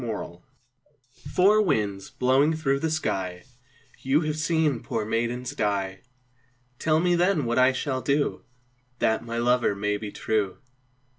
Four 0.01 0.17
Winds 0.25 0.41
"Four 1.31 1.61
winds 1.61 2.09
blowing 2.09 2.55
through 2.55 2.79
the 2.79 2.89
sky, 2.89 3.43
You 3.99 4.21
have 4.21 4.35
seen 4.35 4.81
poor 4.81 5.05
maidens 5.05 5.51
die, 5.51 6.01
Tell 6.79 6.99
me 6.99 7.13
then 7.13 7.45
what 7.45 7.59
I 7.59 7.71
shall 7.71 8.01
do 8.01 8.43
That 8.97 9.23
my 9.23 9.37
lover 9.37 9.75
may 9.75 9.97
be 9.97 10.11
true." 10.11 10.57